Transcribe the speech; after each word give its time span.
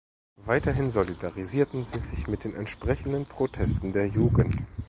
Weiterhin 0.45 0.89
solidarisierten 0.89 1.83
sie 1.83 1.99
sich 1.99 2.25
mit 2.25 2.43
entsprechenden 2.43 3.27
Protesten 3.27 3.93
der 3.93 4.07
Jugend. 4.07 4.55